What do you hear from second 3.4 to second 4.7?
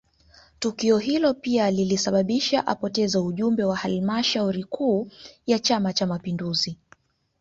wa halmashauri